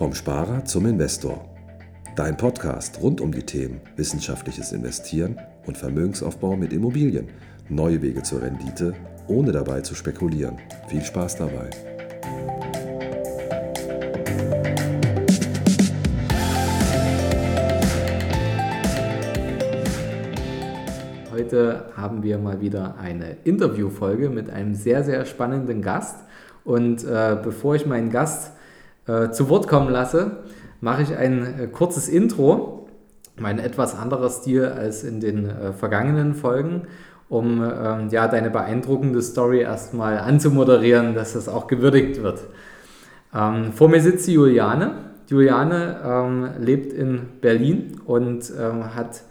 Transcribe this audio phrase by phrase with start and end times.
[0.00, 1.44] Vom Sparer zum Investor.
[2.16, 7.28] Dein Podcast rund um die Themen wissenschaftliches Investieren und Vermögensaufbau mit Immobilien.
[7.68, 8.94] Neue Wege zur Rendite,
[9.28, 10.56] ohne dabei zu spekulieren.
[10.88, 11.68] Viel Spaß dabei.
[21.30, 26.16] Heute haben wir mal wieder eine Interviewfolge mit einem sehr, sehr spannenden Gast.
[26.64, 28.52] Und äh, bevor ich meinen Gast
[29.10, 30.38] äh, zu Wort kommen lasse,
[30.80, 32.88] mache ich ein äh, kurzes Intro,
[33.38, 36.82] mein etwas anderer Stil als in den äh, vergangenen Folgen,
[37.28, 42.40] um ähm, ja, deine beeindruckende Story erstmal anzumoderieren, dass das auch gewürdigt wird.
[43.34, 44.92] Ähm, vor mir sitzt die Juliane.
[45.28, 49.22] Juliane ähm, lebt in Berlin und ähm, hat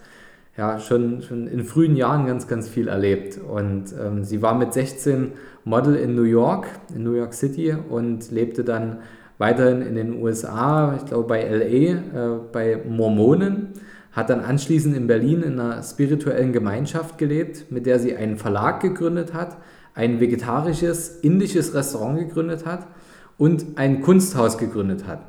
[0.56, 3.38] ja, schon, schon in frühen Jahren ganz, ganz viel erlebt.
[3.38, 5.32] Und ähm, sie war mit 16
[5.64, 8.98] Model in New York, in New York City und lebte dann
[9.40, 11.98] weiterhin in den USA, ich glaube bei LA, äh,
[12.52, 13.68] bei Mormonen,
[14.12, 18.80] hat dann anschließend in Berlin in einer spirituellen Gemeinschaft gelebt, mit der sie einen Verlag
[18.80, 19.56] gegründet hat,
[19.94, 22.86] ein vegetarisches indisches Restaurant gegründet hat
[23.38, 25.20] und ein Kunsthaus gegründet hat.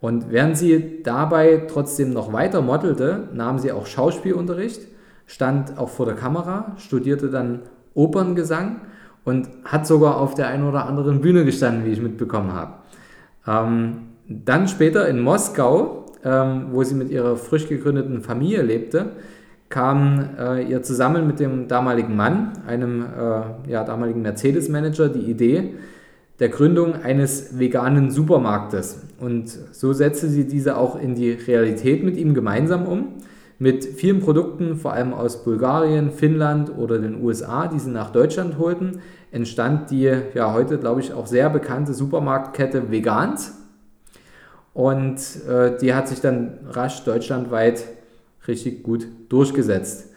[0.00, 4.80] Und während sie dabei trotzdem noch weiter modelte, nahm sie auch Schauspielunterricht,
[5.26, 7.60] stand auch vor der Kamera, studierte dann
[7.94, 8.80] Operngesang
[9.24, 12.74] und hat sogar auf der einen oder anderen Bühne gestanden, wie ich mitbekommen habe.
[13.48, 19.12] Ähm, dann später in Moskau, ähm, wo sie mit ihrer frisch gegründeten Familie lebte,
[19.68, 25.74] kam äh, ihr zusammen mit dem damaligen Mann, einem äh, ja, damaligen Mercedes-Manager, die Idee
[26.40, 29.02] der Gründung eines veganen Supermarktes.
[29.18, 33.14] Und so setzte sie diese auch in die Realität mit ihm gemeinsam um.
[33.58, 38.56] Mit vielen Produkten, vor allem aus Bulgarien, Finnland oder den USA, die sie nach Deutschland
[38.56, 43.54] holten, entstand die ja heute, glaube ich, auch sehr bekannte Supermarktkette Vegans.
[44.74, 47.84] Und äh, die hat sich dann rasch deutschlandweit
[48.46, 50.08] richtig gut durchgesetzt.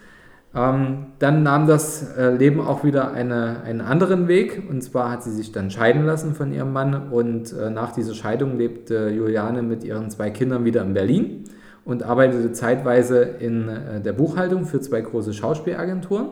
[0.53, 4.63] Ähm, dann nahm das äh, Leben auch wieder eine, einen anderen Weg.
[4.69, 7.09] Und zwar hat sie sich dann scheiden lassen von ihrem Mann.
[7.11, 11.45] Und äh, nach dieser Scheidung lebte Juliane mit ihren zwei Kindern wieder in Berlin
[11.85, 16.29] und arbeitete zeitweise in äh, der Buchhaltung für zwei große Schauspielagenturen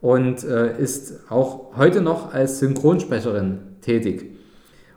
[0.00, 4.36] und äh, ist auch heute noch als Synchronsprecherin tätig.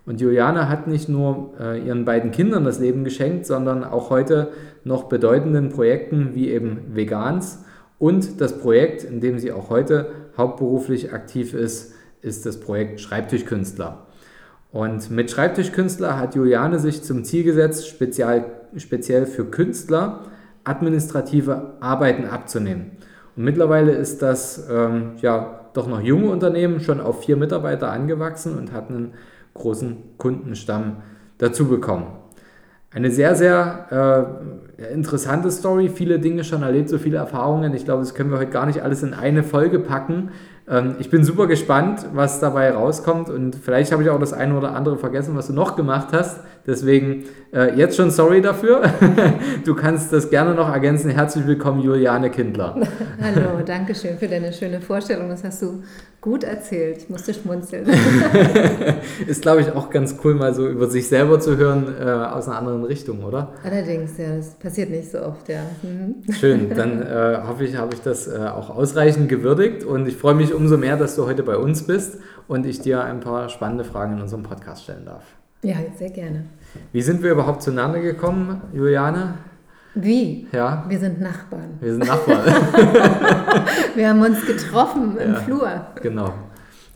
[0.05, 4.49] Und Juliane hat nicht nur äh, ihren beiden Kindern das Leben geschenkt, sondern auch heute
[4.83, 7.59] noch bedeutenden Projekten wie eben Vegans
[7.99, 14.07] und das Projekt, in dem sie auch heute hauptberuflich aktiv ist, ist das Projekt Schreibtischkünstler.
[14.73, 20.23] Und mit Schreibtischkünstler hat Juliane sich zum Ziel gesetzt, speziell, speziell für Künstler
[20.65, 22.91] administrative Arbeiten abzunehmen.
[23.35, 28.57] Und mittlerweile ist das ähm, ja doch noch junge Unternehmen schon auf vier Mitarbeiter angewachsen
[28.57, 29.13] und hat einen
[29.53, 30.97] großen Kundenstamm
[31.37, 32.07] dazu bekommen.
[32.91, 34.37] Eine sehr, sehr
[34.77, 37.73] äh, interessante Story, viele Dinge schon erlebt, so viele Erfahrungen.
[37.73, 40.29] Ich glaube, das können wir heute gar nicht alles in eine Folge packen.
[40.69, 44.55] Ähm, ich bin super gespannt, was dabei rauskommt und vielleicht habe ich auch das eine
[44.55, 46.41] oder andere vergessen, was du noch gemacht hast.
[46.65, 48.83] Deswegen äh, jetzt schon sorry dafür.
[49.65, 51.09] du kannst das gerne noch ergänzen.
[51.09, 52.75] Herzlich willkommen, Juliane Kindler.
[53.21, 55.27] Hallo, danke schön für deine schöne Vorstellung.
[55.27, 55.83] Das hast du
[56.21, 56.99] gut erzählt.
[56.99, 57.85] Ich musste schmunzeln.
[59.27, 62.47] Ist, glaube ich, auch ganz cool, mal so über sich selber zu hören äh, aus
[62.47, 63.51] einer anderen Richtung, oder?
[63.65, 65.63] Allerdings, ja, das passiert nicht so oft, ja.
[65.81, 66.31] Mhm.
[66.31, 70.35] Schön, dann äh, hoffe ich, habe ich das äh, auch ausreichend gewürdigt und ich freue
[70.35, 73.83] mich umso mehr, dass du heute bei uns bist und ich dir ein paar spannende
[73.83, 75.23] Fragen in unserem Podcast stellen darf.
[75.63, 76.43] Ja, sehr gerne.
[76.91, 79.35] Wie sind wir überhaupt zueinander gekommen, Juliane?
[79.95, 80.47] Wie?
[80.51, 80.85] Ja.
[80.87, 81.77] Wir sind Nachbarn.
[81.79, 82.45] Wir sind Nachbarn.
[83.95, 85.69] wir haben uns getroffen im ja, Flur.
[86.01, 86.33] Genau.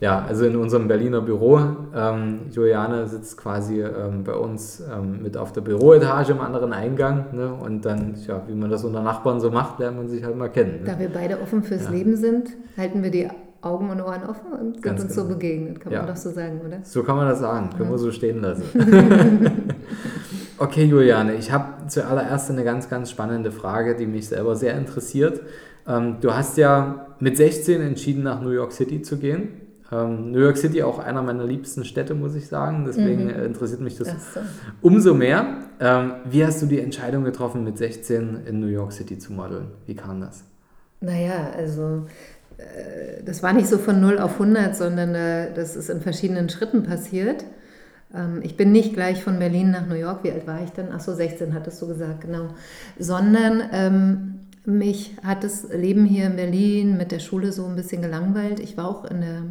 [0.00, 1.60] Ja, also in unserem Berliner Büro.
[1.94, 7.26] Ähm, Juliane sitzt quasi ähm, bei uns ähm, mit auf der Büroetage im anderen Eingang.
[7.32, 7.52] Ne?
[7.52, 10.50] Und dann, ja, wie man das unter Nachbarn so macht, lernt man sich halt mal
[10.50, 10.82] kennen.
[10.82, 10.86] Ne?
[10.86, 11.90] Da wir beide offen fürs ja.
[11.90, 13.28] Leben sind, halten wir die
[13.60, 15.26] Augen und Ohren offen und sind Ganz uns genau.
[15.26, 15.98] so begegnet, kann ja.
[16.00, 16.78] man doch so sagen, oder?
[16.84, 17.90] So kann man das sagen, können ja.
[17.90, 18.62] wir so stehen lassen.
[20.58, 25.40] okay, Juliane, ich habe zuallererst eine ganz, ganz spannende Frage, die mich selber sehr interessiert.
[25.88, 29.48] Ähm, du hast ja mit 16 entschieden, nach New York City zu gehen.
[29.90, 32.84] Ähm, New York City auch einer meiner liebsten Städte, muss ich sagen.
[32.86, 33.44] Deswegen mhm.
[33.44, 34.40] interessiert mich das so.
[34.82, 35.58] umso mehr.
[35.80, 39.68] Ähm, wie hast du die Entscheidung getroffen, mit 16 in New York City zu modeln?
[39.86, 40.44] Wie kam das?
[41.00, 42.06] Naja, also
[43.24, 46.82] das war nicht so von 0 auf 100, sondern äh, das ist in verschiedenen Schritten
[46.82, 47.44] passiert.
[48.14, 50.88] Ähm, ich bin nicht gleich von Berlin nach New York, wie alt war ich denn?
[50.92, 52.48] Ach so, 16 hattest du gesagt, genau.
[52.98, 58.02] Sondern ähm, mich hat das Leben hier in Berlin mit der Schule so ein bisschen
[58.02, 58.60] gelangweilt.
[58.60, 59.42] Ich war auch in der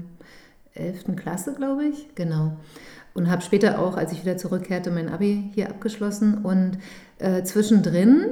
[0.73, 1.15] 11.
[1.15, 2.57] Klasse, glaube ich, genau.
[3.13, 6.39] Und habe später auch, als ich wieder zurückkehrte, mein Abi hier abgeschlossen.
[6.43, 6.77] Und
[7.17, 8.25] äh, zwischendrin,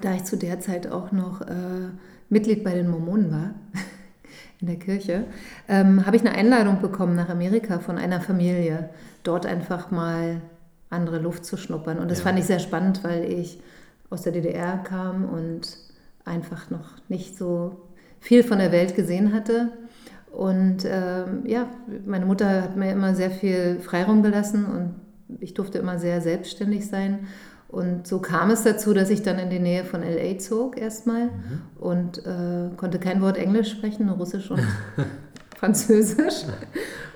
[0.00, 1.90] da ich zu der Zeit auch noch äh,
[2.28, 3.54] Mitglied bei den Mormonen war,
[4.60, 5.24] in der Kirche,
[5.68, 8.90] ähm, habe ich eine Einladung bekommen nach Amerika von einer Familie,
[9.22, 10.40] dort einfach mal
[10.90, 11.98] andere Luft zu schnuppern.
[11.98, 12.24] Und das ja.
[12.24, 13.60] fand ich sehr spannend, weil ich
[14.10, 15.78] aus der DDR kam und
[16.24, 17.88] einfach noch nicht so
[18.20, 19.72] viel von der Welt gesehen hatte.
[20.32, 21.68] Und ähm, ja,
[22.04, 26.86] meine Mutter hat mir immer sehr viel Freiraum gelassen und ich durfte immer sehr selbstständig
[26.86, 27.26] sein.
[27.68, 31.26] Und so kam es dazu, dass ich dann in die Nähe von LA zog erstmal
[31.26, 31.60] mhm.
[31.78, 34.62] und äh, konnte kein Wort Englisch sprechen, nur Russisch und
[35.56, 36.44] Französisch.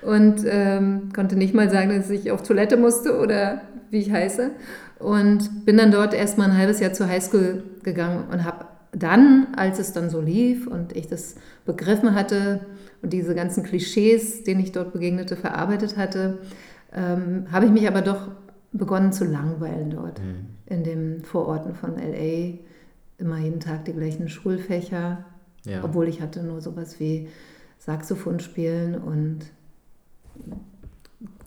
[0.01, 3.61] Und ähm, konnte nicht mal sagen, dass ich auf Toilette musste oder
[3.91, 4.51] wie ich heiße.
[4.99, 9.79] Und bin dann dort erstmal ein halbes Jahr zur Highschool gegangen und habe dann, als
[9.79, 12.61] es dann so lief und ich das begriffen hatte
[13.01, 16.39] und diese ganzen Klischees, denen ich dort begegnete, verarbeitet hatte,
[16.93, 18.27] ähm, habe ich mich aber doch
[18.73, 20.47] begonnen zu langweilen dort mhm.
[20.65, 22.59] in den Vororten von LA.
[23.17, 25.25] Immer jeden Tag die gleichen Schulfächer,
[25.65, 25.83] ja.
[25.83, 27.27] obwohl ich hatte nur sowas wie
[27.77, 29.39] Saxophon spielen und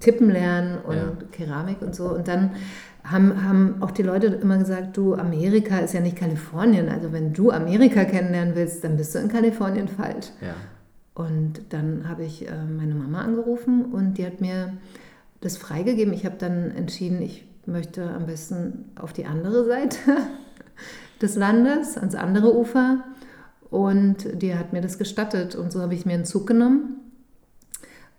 [0.01, 1.13] Tippen lernen und ja.
[1.33, 2.09] Keramik und so.
[2.11, 2.51] Und dann
[3.03, 6.89] haben, haben auch die Leute immer gesagt, du, Amerika ist ja nicht Kalifornien.
[6.89, 10.29] Also wenn du Amerika kennenlernen willst, dann bist du in Kalifornien falsch.
[10.41, 10.55] Ja.
[11.15, 14.73] Und dann habe ich äh, meine Mama angerufen und die hat mir
[15.45, 16.13] das freigegeben.
[16.15, 19.99] Ich habe dann entschieden, ich möchte am besten auf die andere Seite
[21.23, 23.05] des Landes, ans andere Ufer.
[23.71, 25.55] Und die hat mir das gestattet.
[25.55, 27.01] Und so habe ich mir einen Zug genommen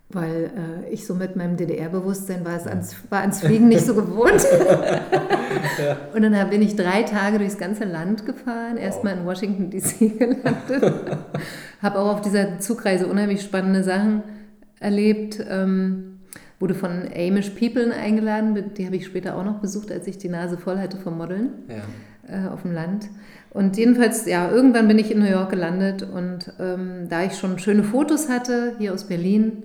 [0.08, 0.50] weil
[0.86, 4.46] äh, ich so mit meinem DDR-Bewusstsein war, es ans, war ans Fliegen nicht so gewohnt.
[6.14, 10.94] Und dann bin ich drei Tage durchs ganze Land gefahren, erstmal in Washington DC gelandet,
[11.82, 14.22] habe auch auf dieser Zugreise unheimlich spannende Sachen
[14.78, 15.44] erlebt.
[15.48, 16.15] Ähm,
[16.58, 20.28] wurde von Amish People eingeladen, die habe ich später auch noch besucht, als ich die
[20.28, 22.46] Nase voll hatte vom Modeln ja.
[22.46, 23.08] äh, auf dem Land.
[23.50, 27.58] Und jedenfalls, ja, irgendwann bin ich in New York gelandet und ähm, da ich schon
[27.58, 29.64] schöne Fotos hatte, hier aus Berlin,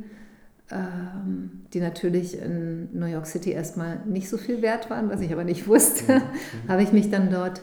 [0.69, 5.31] ähm, die natürlich in New York City erstmal nicht so viel wert waren, was ich
[5.31, 6.21] aber nicht wusste, mhm.
[6.69, 7.61] habe ich mich dann dort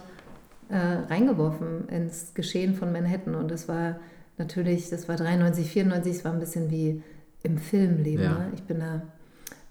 [0.69, 3.35] äh, reingeworfen ins Geschehen von Manhattan.
[3.35, 4.01] Und das war
[4.37, 7.03] natürlich, das war 93, 94, es war ein bisschen wie
[7.43, 8.25] im Filmleben.
[8.25, 8.39] Ja.
[8.39, 8.53] Ne?
[8.55, 9.03] Ich bin da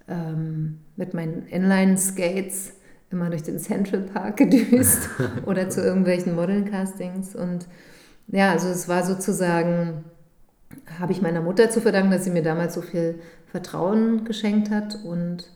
[0.07, 2.73] ähm, mit meinen Inline-Skates
[3.09, 5.09] immer durch den Central Park gedüst
[5.45, 7.35] oder zu irgendwelchen Modelcastings.
[7.35, 7.67] Und
[8.27, 10.03] ja, also es war sozusagen
[10.99, 14.97] habe ich meiner Mutter zu verdanken, dass sie mir damals so viel Vertrauen geschenkt hat
[15.03, 15.51] und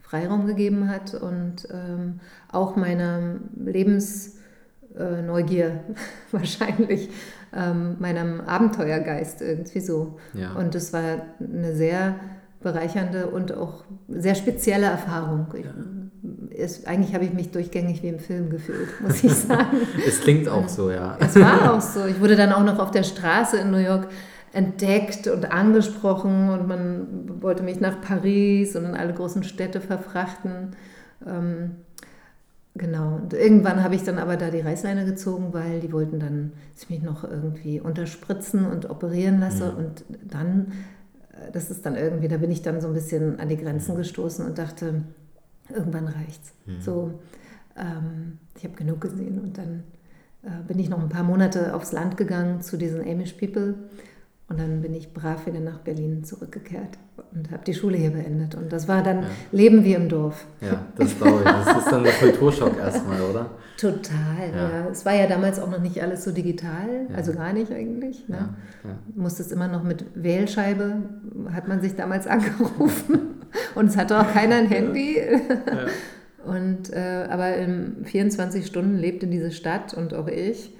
[0.00, 2.20] Freiraum gegeben hat und ähm,
[2.50, 5.80] auch meiner Lebensneugier äh,
[6.32, 7.10] wahrscheinlich,
[7.54, 10.18] ähm, meinem Abenteuergeist irgendwie so.
[10.34, 10.54] Ja.
[10.54, 12.16] Und das war eine sehr
[12.62, 15.46] bereichernde und auch sehr spezielle Erfahrung.
[15.54, 16.64] Ich, ja.
[16.64, 19.78] ist, eigentlich habe ich mich durchgängig wie im Film gefühlt, muss ich sagen.
[20.06, 21.16] es klingt auch so, ja.
[21.20, 22.04] Es war auch so.
[22.06, 24.08] Ich wurde dann auch noch auf der Straße in New York
[24.52, 30.76] entdeckt und angesprochen und man wollte mich nach Paris und in alle großen Städte verfrachten.
[31.26, 31.76] Ähm,
[32.74, 36.52] genau, und irgendwann habe ich dann aber da die Reißleine gezogen, weil die wollten dann,
[36.74, 39.78] dass ich mich noch irgendwie unterspritzen und operieren lasse mhm.
[39.78, 40.72] und dann,
[41.52, 44.44] das ist dann irgendwie, da bin ich dann so ein bisschen an die Grenzen gestoßen
[44.44, 45.02] und dachte,
[45.68, 46.52] irgendwann reicht's.
[46.66, 46.80] Mhm.
[46.80, 47.20] So,
[47.76, 49.82] ähm, ich habe genug gesehen und dann
[50.42, 53.74] äh, bin ich noch ein paar Monate aufs Land gegangen zu diesen Amish People
[54.50, 56.98] und dann bin ich brav wieder nach Berlin zurückgekehrt
[57.32, 58.56] und habe die Schule hier beendet.
[58.56, 59.28] Und das war dann ja.
[59.52, 60.44] Leben wie im Dorf.
[60.60, 61.44] Ja, das glaube ich.
[61.44, 63.50] Das ist dann der Kulturschock erstmal, oder?
[63.78, 64.70] Total, ja.
[64.70, 64.88] ja.
[64.90, 67.14] Es war ja damals auch noch nicht alles so digital, ja.
[67.14, 68.28] also gar nicht eigentlich.
[68.28, 68.48] Ne?
[68.82, 68.98] Ja.
[69.14, 70.96] Musstest immer noch mit Wählscheibe,
[71.52, 73.20] hat man sich damals angerufen.
[73.76, 75.16] Und es hatte auch keiner ein Handy.
[76.44, 80.72] Und, äh, aber in 24 Stunden lebte diese Stadt und auch ich.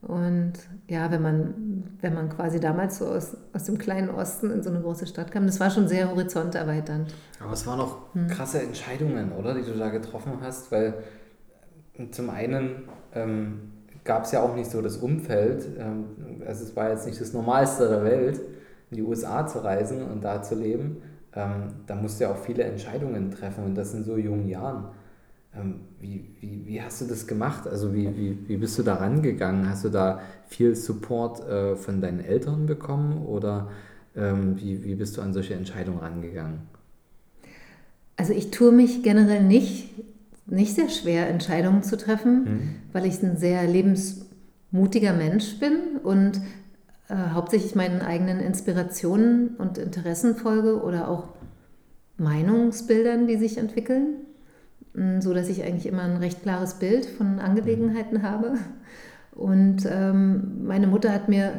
[0.00, 0.52] Und
[0.86, 4.70] ja, wenn man, wenn man quasi damals so aus, aus dem kleinen Osten in so
[4.70, 7.12] eine große Stadt kam, das war schon sehr horizonterweiternd.
[7.42, 8.28] Aber es waren auch hm.
[8.28, 10.94] krasse Entscheidungen, oder, die du da getroffen hast, weil
[11.94, 13.72] äh, zum einen ähm,
[14.04, 17.32] gab es ja auch nicht so das Umfeld, ähm, also es war jetzt nicht das
[17.32, 18.40] Normalste der Welt,
[18.90, 21.02] in die USA zu reisen und da zu leben.
[21.34, 24.86] Ähm, da musst du ja auch viele Entscheidungen treffen und das in so jungen Jahren.
[25.54, 27.66] Ähm, wie, wie, wie hast du das gemacht?
[27.66, 29.68] Also wie, wie, wie bist du da rangegangen?
[29.68, 33.68] Hast du da viel Support äh, von deinen Eltern bekommen oder
[34.16, 36.60] ähm, wie, wie bist du an solche Entscheidungen rangegangen?
[38.16, 39.94] Also ich tue mich generell nicht,
[40.46, 42.60] nicht sehr schwer, Entscheidungen zu treffen, mhm.
[42.92, 46.40] weil ich ein sehr lebensmutiger Mensch bin und
[47.08, 51.28] äh, hauptsächlich meinen eigenen Inspirationen und Interessen folge oder auch
[52.18, 54.16] Meinungsbildern, die sich entwickeln,
[55.20, 58.54] so dass ich eigentlich immer ein recht klares Bild von Angelegenheiten habe.
[59.32, 61.52] Und ähm, meine Mutter hat mir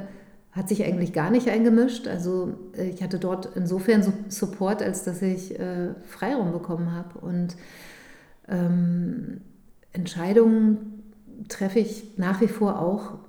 [0.52, 2.08] hat sich eigentlich gar nicht eingemischt.
[2.08, 7.20] Also äh, ich hatte dort insofern Support, als dass ich äh, Freiraum bekommen habe.
[7.20, 7.56] Und
[8.48, 9.42] ähm,
[9.94, 11.04] Entscheidungen
[11.48, 13.20] treffe ich nach wie vor auch,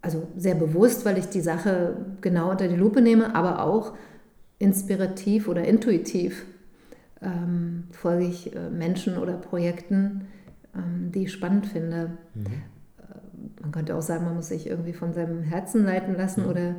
[0.00, 3.94] also sehr bewusst, weil ich die Sache genau unter die Lupe nehme, aber auch
[4.58, 6.44] inspirativ oder intuitiv
[7.22, 10.22] ähm, folge ich äh, Menschen oder Projekten,
[10.74, 12.18] ähm, die ich spannend finde.
[12.34, 12.46] Mhm.
[12.46, 16.50] Äh, man könnte auch sagen, man muss sich irgendwie von seinem Herzen leiten lassen mhm.
[16.50, 16.74] oder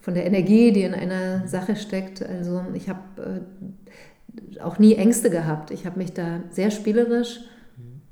[0.00, 2.22] von der Energie, die in einer Sache steckt.
[2.22, 3.00] Also ich habe
[4.56, 5.70] äh, auch nie Ängste gehabt.
[5.70, 7.40] Ich habe mich da sehr spielerisch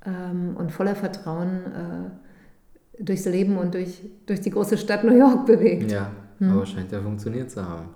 [0.06, 5.46] ähm, und voller Vertrauen äh, durchs Leben und durch, durch die große Stadt New York
[5.46, 5.90] bewegt.
[5.90, 6.52] Ja, hm.
[6.52, 7.90] aber scheint ja funktioniert zu haben.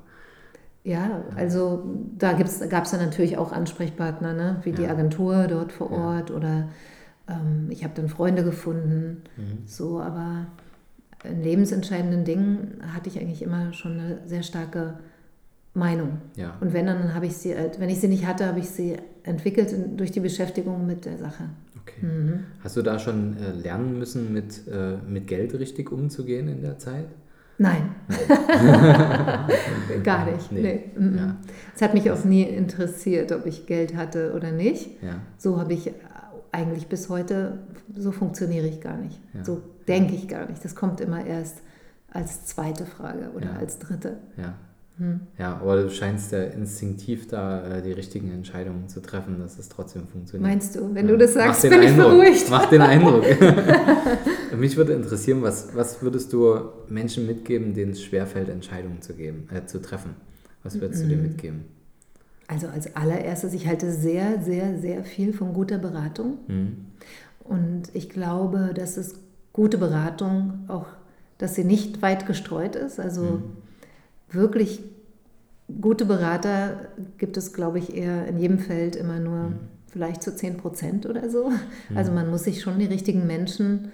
[0.86, 1.82] Ja, also
[2.16, 4.60] da gab es dann natürlich auch Ansprechpartner, ne?
[4.62, 4.76] wie ja.
[4.76, 6.36] die Agentur dort vor Ort ja.
[6.36, 6.68] oder
[7.28, 9.22] ähm, ich habe dann Freunde gefunden.
[9.36, 9.66] Mhm.
[9.66, 10.46] So, aber
[11.24, 14.94] in lebensentscheidenden Dingen hatte ich eigentlich immer schon eine sehr starke
[15.74, 16.18] Meinung.
[16.36, 16.56] Ja.
[16.60, 19.74] Und wenn dann habe ich sie, wenn ich sie nicht hatte, habe ich sie entwickelt
[19.96, 21.50] durch die Beschäftigung mit der Sache.
[21.82, 22.06] Okay.
[22.06, 22.44] Mhm.
[22.62, 26.78] Hast du da schon äh, lernen müssen, mit, äh, mit Geld richtig umzugehen in der
[26.78, 27.06] Zeit?
[27.58, 27.94] Nein.
[30.04, 30.52] Gar nicht.
[30.52, 30.90] Nee.
[30.96, 31.16] nee.
[31.18, 31.36] Ja.
[31.74, 35.02] Es hat mich auch nie interessiert, ob ich Geld hatte oder nicht.
[35.02, 35.20] Ja.
[35.38, 35.92] So habe ich
[36.52, 37.58] eigentlich bis heute,
[37.94, 39.20] so funktioniere ich gar nicht.
[39.34, 39.44] Ja.
[39.44, 40.64] So denke ich gar nicht.
[40.64, 41.62] Das kommt immer erst
[42.10, 44.18] als zweite Frage oder als dritte.
[44.36, 44.54] Ja.
[44.98, 45.20] Hm.
[45.38, 49.68] Ja, aber du scheinst ja instinktiv da äh, die richtigen Entscheidungen zu treffen, dass es
[49.68, 50.50] trotzdem funktioniert.
[50.50, 50.94] Meinst du?
[50.94, 51.12] Wenn ja.
[51.12, 51.90] du das sagst, bin Eindruck.
[51.90, 52.50] ich beruhigt.
[52.50, 53.24] Mach den Eindruck.
[54.56, 59.48] Mich würde interessieren, was, was würdest du Menschen mitgeben, denen es schwerfällt, Entscheidungen zu, geben,
[59.54, 60.14] äh, zu treffen?
[60.62, 61.08] Was würdest mhm.
[61.08, 61.64] du dir mitgeben?
[62.48, 66.38] Also als allererstes, ich halte sehr, sehr, sehr viel von guter Beratung.
[66.48, 66.76] Mhm.
[67.40, 69.16] Und ich glaube, dass es
[69.52, 70.86] gute Beratung auch,
[71.36, 72.98] dass sie nicht weit gestreut ist.
[72.98, 73.65] Also mhm
[74.30, 74.80] wirklich
[75.80, 79.58] gute Berater gibt es, glaube ich, eher in jedem Feld immer nur mhm.
[79.90, 81.50] vielleicht zu 10 Prozent oder so.
[81.50, 81.96] Mhm.
[81.96, 83.90] Also man muss sich schon die richtigen Menschen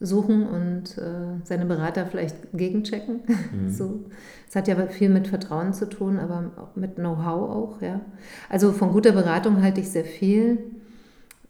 [0.00, 3.20] suchen und äh, seine Berater vielleicht gegenchecken.
[3.26, 3.70] Mhm.
[3.78, 4.04] So.
[4.48, 7.82] Es hat ja viel mit Vertrauen zu tun, aber auch mit Know-how auch.
[7.82, 8.00] Ja.
[8.48, 10.58] Also von guter Beratung halte ich sehr viel.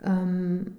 [0.05, 0.73] Ähm,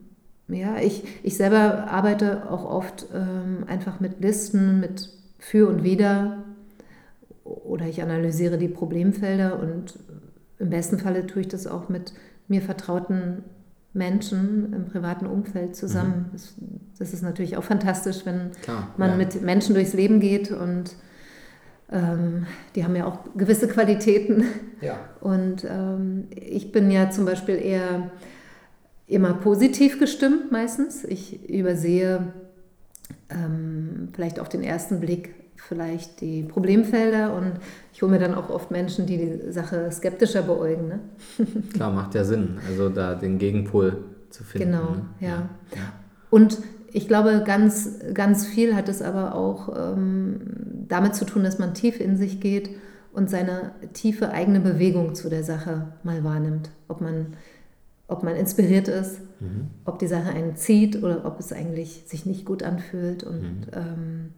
[0.50, 6.44] ja, ich, ich selber arbeite auch oft ähm, einfach mit Listen, mit für und wider
[7.66, 10.00] oder ich analysiere die Problemfelder und
[10.60, 12.14] im besten Falle tue ich das auch mit
[12.48, 13.44] mir vertrauten
[13.94, 16.28] Menschen im privaten Umfeld zusammen.
[16.28, 16.32] Mhm.
[16.34, 16.54] Das,
[17.00, 19.16] das, ist natürlich auch fantastisch, wenn Klar, man ja.
[19.16, 20.96] mit Menschen durchs Leben geht und
[21.92, 24.46] ähm, die haben ja auch gewisse Qualitäten.
[24.82, 25.00] Ja.
[25.22, 28.12] Und ähm, ich bin ja zum Beispiel eher
[29.08, 31.04] immer positiv gestimmt meistens.
[31.04, 32.32] Ich übersehe
[33.30, 35.34] ähm, vielleicht auf den ersten Blick
[35.68, 37.54] vielleicht die Problemfelder und
[37.94, 40.88] ich hole mir dann auch oft Menschen, die die Sache skeptischer beäugen.
[40.88, 41.00] Ne?
[41.74, 43.98] Klar, macht ja Sinn, also da den Gegenpol
[44.30, 44.72] zu finden.
[44.72, 45.02] Genau, ne?
[45.20, 45.50] ja.
[45.76, 45.94] ja.
[46.30, 46.60] Und
[46.92, 50.40] ich glaube, ganz, ganz viel hat es aber auch ähm,
[50.88, 52.70] damit zu tun, dass man tief in sich geht
[53.14, 56.70] und seine tiefe eigene Bewegung zu der Sache mal wahrnimmt.
[56.88, 57.34] Ob man,
[58.08, 59.68] ob man inspiriert ist, mhm.
[59.86, 63.24] ob die Sache einen zieht oder ob es eigentlich sich nicht gut anfühlt.
[63.24, 63.74] Und mhm.
[63.74, 64.34] ähm,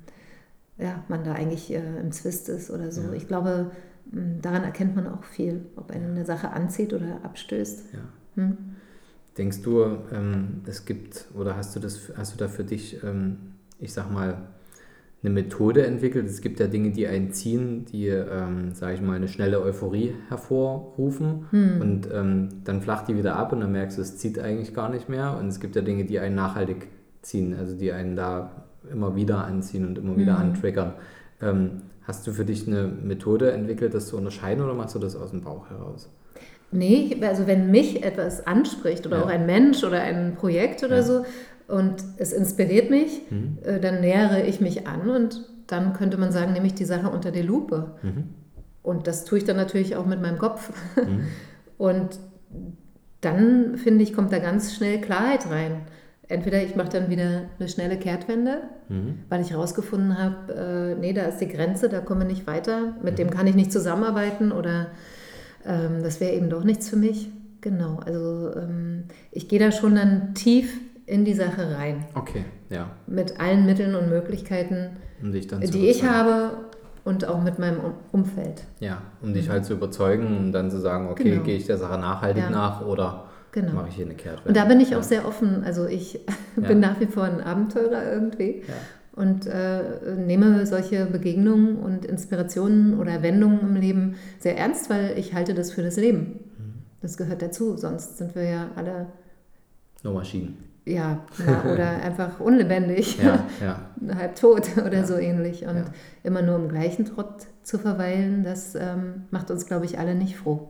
[0.82, 3.02] ja, man da eigentlich äh, im Zwist ist oder so.
[3.02, 3.14] Ja.
[3.14, 3.72] Ich glaube,
[4.42, 7.94] daran erkennt man auch viel, ob eine Sache anzieht oder abstößt.
[7.94, 8.00] Ja.
[8.36, 8.58] Hm?
[9.38, 13.38] Denkst du, ähm, es gibt oder hast du das, hast du da für dich, ähm,
[13.80, 14.50] ich sag mal,
[15.24, 16.28] eine Methode entwickelt?
[16.28, 20.16] Es gibt ja Dinge, die einen ziehen, die, ähm, sage ich mal, eine schnelle Euphorie
[20.28, 21.82] hervorrufen hm.
[21.82, 24.90] und ähm, dann flacht die wieder ab und dann merkst du, es zieht eigentlich gar
[24.90, 25.38] nicht mehr.
[25.38, 26.88] Und es gibt ja Dinge, die einen nachhaltig
[27.22, 30.42] ziehen, also die einen da immer wieder anziehen und immer wieder mhm.
[30.42, 30.94] antriggern.
[31.42, 35.16] Ähm, hast du für dich eine Methode entwickelt, das zu unterscheiden oder machst du das
[35.16, 36.10] aus dem Bauch heraus?
[36.72, 39.24] Nee, also wenn mich etwas anspricht oder ja.
[39.24, 41.04] auch ein Mensch oder ein Projekt oder ja.
[41.04, 41.26] so
[41.68, 43.58] und es inspiriert mich, mhm.
[43.64, 47.10] äh, dann nähere ich mich an und dann könnte man sagen, nehme ich die Sache
[47.10, 47.92] unter die Lupe.
[48.02, 48.24] Mhm.
[48.84, 50.72] Und das tue ich dann natürlich auch mit meinem Kopf.
[50.96, 51.28] Mhm.
[51.78, 52.20] Und
[53.22, 55.82] dann, finde ich, kommt da ganz schnell Klarheit rein
[56.32, 59.20] entweder ich mache dann wieder eine schnelle Kehrtwende, mhm.
[59.30, 62.94] weil ich herausgefunden habe, äh, nee, da ist die Grenze, da komme ich nicht weiter,
[63.04, 63.18] mit mhm.
[63.18, 64.88] dem kann ich nicht zusammenarbeiten oder
[65.66, 67.30] ähm, das wäre eben doch nichts für mich.
[67.62, 72.06] Genau, also ähm, ich gehe da schon dann tief in die Sache rein.
[72.16, 72.90] Okay, ja.
[73.06, 76.52] Mit allen Mitteln und Möglichkeiten, Um die ich habe
[77.04, 78.64] und auch mit meinem Um- Umfeld.
[78.80, 81.44] Ja, um dich halt zu überzeugen und dann zu sagen, okay, Genau.
[81.44, 82.50] gehe ich der Sache nachhaltig Ja.
[82.50, 83.74] nach oder Genau.
[83.74, 84.48] mache ich hier eine Kehrtwende.
[84.48, 85.00] Und da bin ich ja.
[85.00, 85.64] auch sehr offen.
[85.66, 86.20] Also ich
[86.62, 86.68] Ja.
[86.68, 88.74] bin nach wie vor ein Abenteurer irgendwie Ja.
[89.22, 95.34] und äh, nehme solche Begegnungen und Inspirationen oder Wendungen im Leben sehr ernst, weil ich
[95.34, 96.20] halte das für das Leben.
[96.58, 96.74] Mhm.
[97.02, 99.08] Das gehört dazu, sonst sind wir ja alle
[100.04, 100.58] Nur Maschinen.
[100.86, 103.82] ja na, oder einfach unlebendig, Ja, ja.
[104.16, 105.06] halb tot oder Ja.
[105.06, 105.66] so ähnlich.
[105.68, 105.86] Und Ja.
[106.24, 110.36] immer nur im gleichen Trott zu verweilen, das ähm, macht uns, glaube ich, alle nicht
[110.38, 110.70] froh.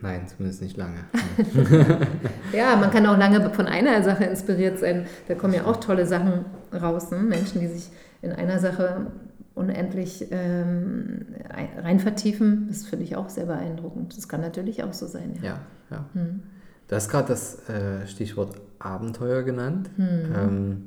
[0.00, 0.98] Nein, zumindest nicht lange.
[2.52, 5.06] Ja, man kann auch lange von einer Sache inspiriert sein.
[5.26, 7.10] Da kommen ja auch tolle Sachen raus.
[7.10, 7.18] Ne?
[7.18, 7.90] Menschen, die sich
[8.22, 9.06] in einer Sache
[9.54, 14.16] unendlich ähm, ein- rein vertiefen, das finde ich auch sehr beeindruckend.
[14.16, 15.34] Das kann natürlich auch so sein.
[15.42, 15.42] Ja.
[15.42, 15.58] Ja,
[15.90, 16.04] ja.
[16.14, 16.42] Hm.
[16.88, 19.90] Du hast gerade das äh, Stichwort Abenteuer genannt.
[19.96, 20.06] Hm.
[20.36, 20.84] Ähm,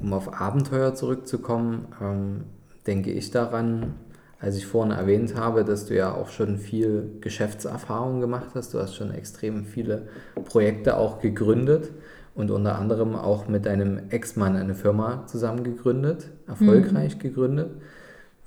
[0.00, 2.44] um auf Abenteuer zurückzukommen, ähm,
[2.86, 3.94] denke ich daran,
[4.42, 8.74] als ich vorhin erwähnt habe, dass du ja auch schon viel Geschäftserfahrung gemacht hast.
[8.74, 10.08] Du hast schon extrem viele
[10.44, 11.92] Projekte auch gegründet
[12.34, 17.70] und unter anderem auch mit deinem Ex-Mann eine Firma zusammen gegründet, erfolgreich gegründet.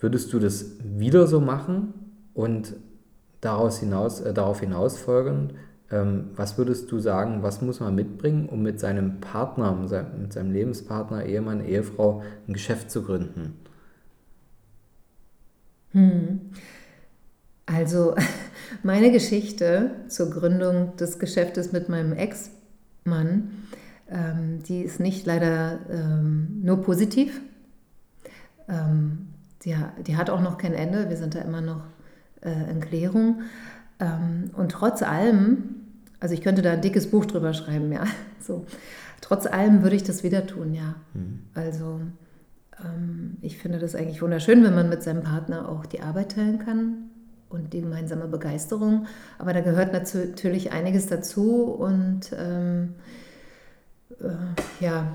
[0.02, 1.94] Würdest du das wieder so machen
[2.34, 2.74] und
[3.40, 5.54] daraus hinaus, äh, darauf hinaus folgend,
[5.92, 9.74] ähm, was würdest du sagen, was muss man mitbringen, um mit seinem Partner,
[10.20, 13.54] mit seinem Lebenspartner, Ehemann, Ehefrau ein Geschäft zu gründen?
[15.96, 16.42] Hm.
[17.66, 18.16] Also
[18.84, 23.50] meine Geschichte zur Gründung des Geschäftes mit meinem Ex-Mann,
[24.12, 27.42] ähm, die ist nicht leider ähm, nur positiv.
[28.68, 29.30] Ähm,
[29.64, 29.76] die,
[30.06, 31.10] die hat auch noch kein Ende.
[31.10, 31.82] Wir sind da immer noch
[32.42, 33.42] äh, in Klärung.
[34.00, 35.76] Ähm, und trotz allem,
[36.20, 38.04] also ich könnte da ein dickes Buch drüber schreiben, ja.
[38.42, 38.68] So.
[39.22, 40.94] Trotz allem würde ich das wieder tun, ja.
[41.56, 42.14] Also ähm,
[43.42, 47.10] ich finde das eigentlich wunderschön, wenn man mit seinem Partner auch die Arbeit teilen kann
[47.50, 49.08] und die gemeinsame Begeisterung.
[49.38, 52.96] Aber da gehört natürlich einiges dazu und ähm,
[54.20, 55.08] äh, ja,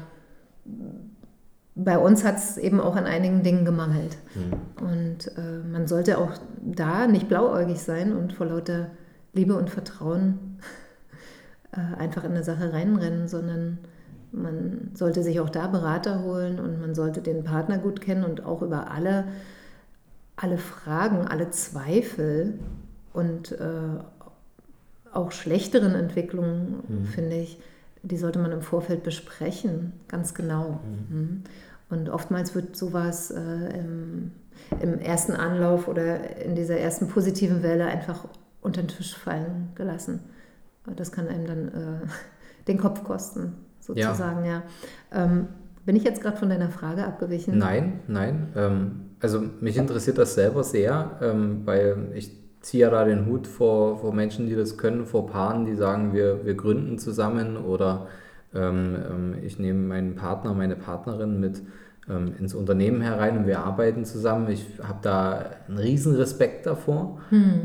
[1.74, 4.18] bei uns hat es eben auch an einigen Dingen gemangelt.
[4.80, 8.88] Und äh, man sollte auch da nicht blauäugig sein und vor lauter
[9.32, 10.58] Liebe und Vertrauen
[11.72, 13.78] äh, einfach in eine Sache reinrennen, sondern
[14.32, 18.44] man sollte sich auch da Berater holen und man sollte den Partner gut kennen und
[18.44, 19.24] auch über alle,
[20.36, 22.58] alle Fragen, alle Zweifel
[23.12, 23.98] und äh,
[25.12, 27.58] auch schlechteren Entwicklungen, finde ich,
[28.02, 30.80] die sollte man im Vorfeld besprechen, ganz genau.
[31.08, 31.42] Mhm.
[31.90, 34.32] Und oftmals wird sowas äh, im,
[34.80, 38.26] im ersten Anlauf oder in dieser ersten positiven Welle einfach
[38.62, 40.20] unter den Tisch fallen gelassen.
[40.96, 42.06] Das kann einem dann äh,
[42.68, 43.54] den Kopf kosten,
[43.94, 44.62] sozusagen, ja.
[45.12, 45.48] Ähm,
[45.84, 47.58] bin ich jetzt gerade von deiner Frage abgewichen?
[47.58, 48.48] Nein, nein.
[48.56, 53.46] Ähm, also mich interessiert das selber sehr, ähm, weil ich ziehe ja da den Hut
[53.46, 58.08] vor, vor Menschen, die das können, vor Paaren, die sagen, wir, wir gründen zusammen oder
[58.54, 61.62] ähm, ähm, ich nehme meinen Partner, meine Partnerin mit
[62.10, 64.50] ähm, ins Unternehmen herein und wir arbeiten zusammen.
[64.50, 67.18] Ich habe da einen riesen Respekt davor,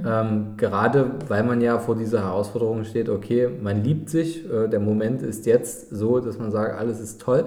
[0.05, 4.79] ähm, gerade weil man ja vor dieser Herausforderung steht, okay, man liebt sich, äh, der
[4.79, 7.45] Moment ist jetzt so, dass man sagt, alles ist toll.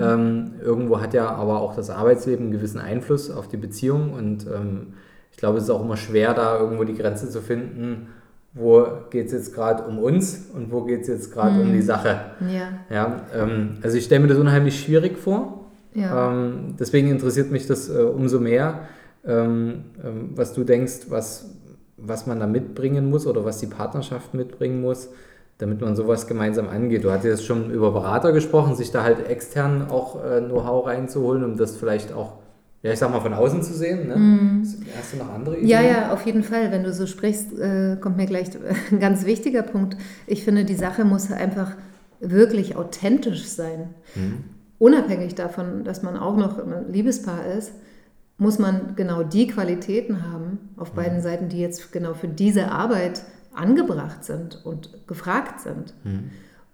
[0.00, 4.46] Ähm, irgendwo hat ja aber auch das Arbeitsleben einen gewissen Einfluss auf die Beziehung und
[4.46, 4.94] ähm,
[5.30, 8.08] ich glaube, es ist auch immer schwer, da irgendwo die Grenze zu finden,
[8.54, 11.82] wo geht es jetzt gerade um uns und wo geht es jetzt gerade um die
[11.82, 12.08] Sache.
[12.40, 15.57] Ja, Ja, ähm, also ich stelle mir das unheimlich schwierig vor.
[15.98, 16.30] Ja.
[16.30, 18.80] Ähm, deswegen interessiert mich das äh, umso mehr,
[19.26, 21.50] ähm, ähm, was du denkst, was,
[21.96, 25.10] was man da mitbringen muss oder was die Partnerschaft mitbringen muss,
[25.58, 27.04] damit man sowas gemeinsam angeht.
[27.04, 31.44] Du hattest jetzt schon über Berater gesprochen, sich da halt extern auch äh, Know-how reinzuholen,
[31.44, 32.34] um das vielleicht auch,
[32.82, 34.06] ja, ich sag mal, von außen zu sehen.
[34.06, 34.62] Ne?
[34.96, 35.64] Hast du noch andere Ideen?
[35.64, 35.70] Mhm.
[35.70, 36.70] Ja, ja, auf jeden Fall.
[36.70, 38.50] Wenn du so sprichst, äh, kommt mir gleich
[38.92, 39.96] ein ganz wichtiger Punkt.
[40.28, 41.72] Ich finde, die Sache muss einfach
[42.20, 43.94] wirklich authentisch sein.
[44.78, 47.72] Unabhängig davon, dass man auch noch ein Liebespaar ist,
[48.36, 53.22] muss man genau die Qualitäten haben auf beiden Seiten, die jetzt genau für diese Arbeit
[53.52, 55.92] angebracht sind und gefragt sind.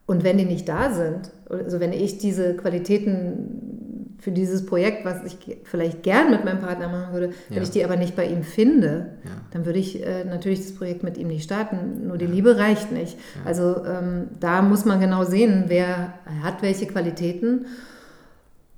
[0.07, 5.25] Und wenn die nicht da sind, also wenn ich diese Qualitäten für dieses Projekt, was
[5.25, 7.63] ich vielleicht gern mit meinem Partner machen würde, wenn Ja.
[7.63, 9.31] ich die aber nicht bei ihm finde, Ja.
[9.53, 12.07] dann würde ich äh, natürlich das Projekt mit ihm nicht starten.
[12.07, 13.19] Nur die Liebe reicht nicht.
[13.47, 16.13] Also ähm, da muss man genau sehen, wer
[16.43, 17.65] hat welche Qualitäten,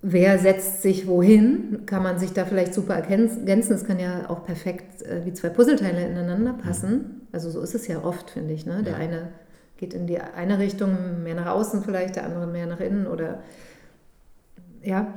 [0.03, 3.47] wer setzt sich wohin, kann man sich da vielleicht super ergänzen.
[3.75, 7.23] Es kann ja auch perfekt äh, wie zwei Puzzleteile ineinander passen.
[7.33, 8.67] Also so ist es ja oft, finde ich.
[8.67, 8.83] Ne?
[8.83, 8.99] Der Ja.
[8.99, 9.29] eine
[9.77, 13.43] geht in die eine Richtung mehr nach außen vielleicht, der andere mehr nach innen oder
[14.83, 15.15] ja.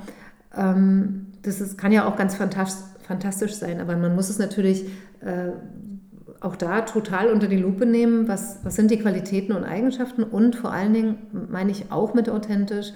[0.56, 4.86] Ähm, das ist, kann ja auch ganz fantastisch sein, aber man muss es natürlich
[5.22, 5.52] äh,
[6.42, 10.56] auch da total unter die Lupe nehmen, was, was sind die Qualitäten und Eigenschaften und
[10.56, 11.18] vor allen Dingen
[11.50, 12.92] meine ich auch mit authentisch,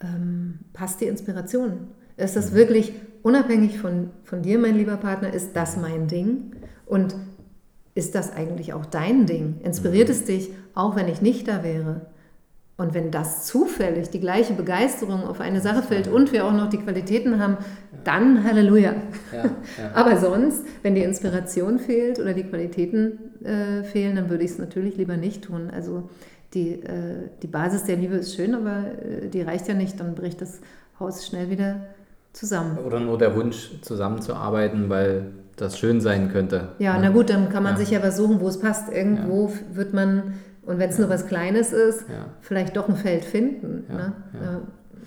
[0.00, 1.88] ähm, passt die Inspiration.
[2.16, 6.52] Ist das wirklich unabhängig von, von dir, mein lieber Partner, ist das mein Ding?
[6.86, 7.16] Und
[7.94, 9.60] ist das eigentlich auch dein Ding?
[9.62, 12.02] Inspiriert es dich, auch wenn ich nicht da wäre?
[12.76, 16.68] Und wenn das zufällig die gleiche Begeisterung auf eine Sache fällt und wir auch noch
[16.68, 17.56] die Qualitäten haben,
[18.02, 18.94] dann Halleluja.
[19.32, 19.50] Ja, ja.
[19.94, 24.58] Aber sonst, wenn die Inspiration fehlt oder die Qualitäten äh, fehlen, dann würde ich es
[24.58, 25.70] natürlich lieber nicht tun.
[25.72, 26.10] Also
[26.54, 29.98] die, äh, die Basis der Liebe ist schön, aber äh, die reicht ja nicht.
[30.00, 30.60] Dann bricht das
[30.98, 31.80] Haus schnell wieder
[32.32, 32.78] zusammen.
[32.78, 36.68] Oder nur der Wunsch, zusammenzuarbeiten, weil das schön sein könnte.
[36.78, 38.92] Ja, na gut, dann kann man sich ja was suchen, wo es passt.
[38.92, 40.34] Irgendwo wird man
[40.66, 42.26] und wenn es nur was Kleines ist, ja.
[42.40, 43.84] vielleicht doch ein Feld finden.
[43.88, 44.12] Ja, ne?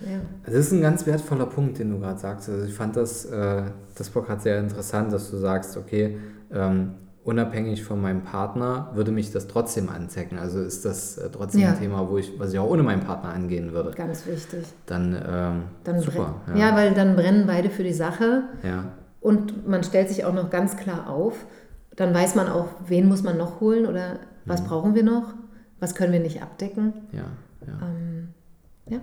[0.06, 0.20] ja.
[0.44, 2.48] Das ist ein ganz wertvoller Punkt, den du gerade sagst.
[2.48, 3.62] Also ich fand das, äh,
[3.96, 6.16] das gerade sehr interessant, dass du sagst, okay,
[6.52, 6.92] ähm,
[7.28, 10.38] unabhängig von meinem Partner würde mich das trotzdem anzecken.
[10.38, 11.70] Also ist das äh, trotzdem ja.
[11.70, 13.92] ein Thema, wo ich, was ich auch ohne meinen Partner angehen würde.
[13.92, 14.66] Ganz wichtig.
[14.86, 16.40] Dann, ähm, dann super.
[16.48, 16.56] Ja.
[16.56, 16.76] ja.
[16.76, 18.44] weil dann brennen beide für die Sache.
[18.62, 18.84] Ja.
[19.20, 21.46] Und man stellt sich auch noch ganz klar auf.
[21.96, 24.66] Dann weiß man auch, wen muss man noch holen oder was mhm.
[24.66, 25.34] brauchen wir noch
[25.80, 26.92] was können wir nicht abdecken.
[27.12, 27.24] Ja,
[27.66, 27.86] ja.
[27.86, 28.28] Ähm,
[28.86, 28.98] ja.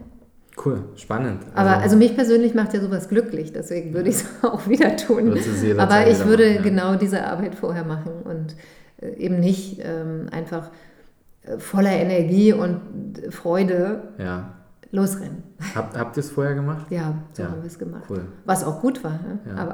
[0.63, 1.43] Cool, spannend.
[1.53, 4.95] Also, aber also mich persönlich macht ja sowas glücklich, deswegen würde ich es auch wieder
[4.95, 5.37] tun.
[5.77, 6.61] Aber ich würde machen, ja.
[6.61, 8.55] genau diese Arbeit vorher machen und
[9.01, 10.69] äh, eben nicht ähm, einfach
[11.43, 12.81] äh, voller Energie und
[13.31, 14.53] Freude ja.
[14.91, 15.43] losrennen.
[15.75, 16.87] Hab, habt ihr es vorher gemacht?
[16.89, 17.49] Ja, so ja.
[17.49, 18.05] haben wir es gemacht.
[18.09, 18.25] Cool.
[18.45, 19.13] Was auch gut war.
[19.13, 19.39] Ne?
[19.57, 19.73] Aber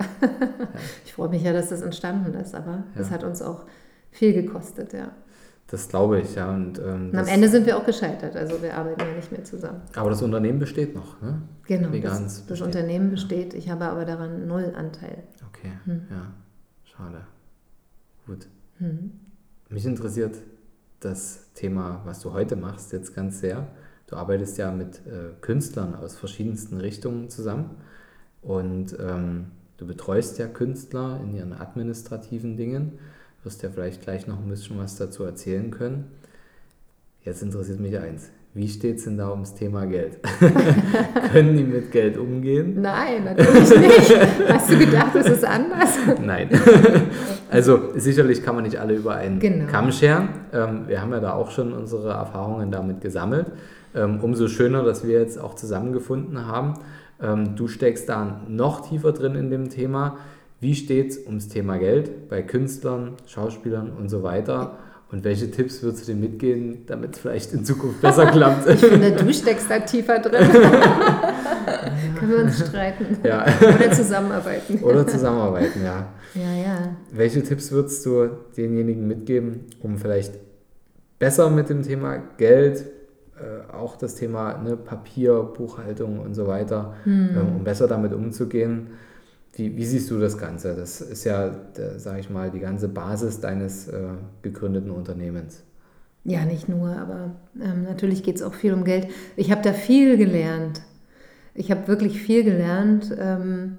[1.06, 3.66] ich freue mich ja, dass das entstanden ist, aber es hat uns auch
[4.10, 5.12] viel gekostet, ja.
[5.72, 6.54] Das glaube ich, ja.
[6.54, 9.46] Und, ähm, und am Ende sind wir auch gescheitert, also wir arbeiten ja nicht mehr
[9.46, 9.82] zusammen.
[9.96, 11.42] Aber das Unternehmen besteht noch, ne?
[11.66, 13.54] Genau, das, das, Unternehmen besteht.
[13.54, 15.24] Ich habe aber daran null Anteil.
[15.48, 16.02] Okay, hm.
[16.10, 16.34] ja,
[16.84, 17.22] schade.
[18.28, 18.48] Gut.
[18.80, 19.12] Hm.
[19.70, 20.36] Mich interessiert
[21.00, 23.68] das Thema, was du heute machst, jetzt ganz sehr.
[24.08, 27.78] Du arbeitest ja mit äh, Künstlern aus verschiedensten Richtungen zusammen
[28.42, 33.00] und ähm, du betreust ja Künstler in ihren administrativen Dingen
[33.44, 36.06] wirst ja vielleicht gleich noch ein bisschen was dazu erzählen können.
[37.24, 38.30] Jetzt interessiert mich eins.
[38.54, 40.20] Wie steht es denn da ums Thema Geld?
[41.32, 42.82] Können die mit Geld umgehen?
[42.82, 44.50] Nein, natürlich nicht.
[44.50, 45.98] Hast du gedacht, das ist anders?
[46.22, 46.50] Nein.
[47.52, 49.70] Also sicherlich kann man nicht alle über einen genau.
[49.70, 50.30] Kamm scheren.
[50.54, 53.48] Ähm, wir haben ja da auch schon unsere Erfahrungen damit gesammelt.
[53.94, 56.76] Ähm, umso schöner, dass wir jetzt auch zusammengefunden haben.
[57.22, 60.18] Ähm, du steckst da noch tiefer drin in dem Thema.
[60.62, 64.78] Wie steht es ums Thema Geld bei Künstlern, Schauspielern und so weiter?
[65.12, 68.70] Und welche Tipps würdest du dir mitgehen, damit es vielleicht in Zukunft besser klappt?
[68.70, 70.48] Ich finde, du steckst da tiefer drin.
[72.16, 73.18] Können wir uns streiten.
[73.24, 73.44] Ja.
[73.60, 74.84] Oder zusammenarbeiten.
[74.84, 76.10] Oder zusammenarbeiten, ja.
[76.36, 76.96] Ja, ja.
[77.12, 80.36] Welche Tipps würdest du denjenigen mitgeben, um vielleicht
[81.18, 82.86] besser mit dem Thema Geld,
[83.36, 87.30] äh, auch das Thema ne, Papier, Buchhaltung und so weiter, hm.
[87.36, 88.92] ähm, um besser damit umzugehen?
[89.54, 90.76] Wie, wie, siehst du das Ganze?
[90.76, 91.54] Das ist ja,
[91.98, 94.10] sage ich mal, die ganze Basis deines äh,
[94.42, 95.64] gegründeten Unternehmens.
[96.24, 99.08] Ja, nicht nur, aber ähm, natürlich geht es auch viel um Geld.
[99.36, 100.82] Ich habe da viel gelernt.
[101.54, 103.16] Ich habe wirklich viel gelernt.
[103.20, 103.78] Ähm,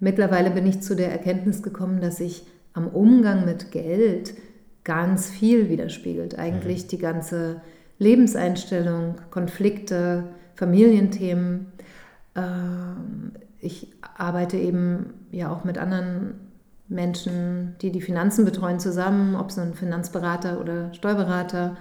[0.00, 4.34] mittlerweile bin ich zu der Erkenntnis gekommen, dass sich am Umgang mit Geld
[4.82, 6.38] ganz viel widerspiegelt.
[6.38, 6.88] Eigentlich mhm.
[6.88, 7.62] die ganze
[7.98, 10.24] Lebenseinstellung, Konflikte,
[10.56, 11.72] Familienthemen.
[12.34, 16.34] Ähm, ich arbeite eben ja auch mit anderen
[16.88, 21.76] Menschen, die die Finanzen betreuen, zusammen, ob es ein Finanzberater oder Steuerberater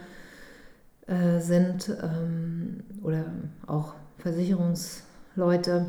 [1.08, 3.26] äh, sind ähm, oder
[3.67, 5.88] auch Versicherungsleute.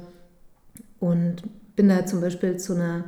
[0.99, 1.43] Und
[1.77, 3.05] bin da zum Beispiel zu einer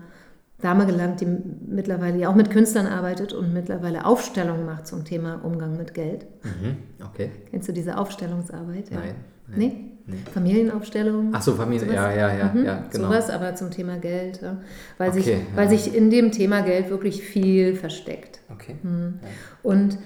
[0.60, 5.44] Dame gelangt, die mittlerweile ja auch mit Künstlern arbeitet und mittlerweile Aufstellungen macht zum Thema
[5.44, 6.26] Umgang mit Geld.
[6.44, 7.30] Mhm, okay.
[7.50, 8.90] Kennst du diese Aufstellungsarbeit?
[8.90, 8.98] Ja.
[8.98, 9.14] Nein.
[9.48, 9.58] nein.
[9.58, 9.95] Nee?
[10.32, 11.30] Familienaufstellung.
[11.32, 12.64] Ach so, Familie, ja, ja, ja, mhm.
[12.64, 13.08] ja, genau.
[13.08, 14.40] Sowas, aber zum Thema Geld.
[14.40, 14.58] Ja.
[14.98, 15.38] Weil, okay, sich, ja.
[15.56, 18.40] weil sich in dem Thema Geld wirklich viel versteckt.
[18.52, 18.76] Okay.
[18.82, 19.18] Mhm.
[19.20, 19.28] Ja.
[19.64, 19.98] Und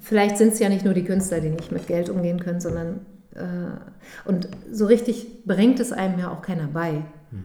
[0.00, 3.06] vielleicht sind es ja nicht nur die Künstler, die nicht mit Geld umgehen können, sondern
[3.34, 7.04] äh, und so richtig bringt es einem ja auch keiner bei.
[7.30, 7.44] Mhm.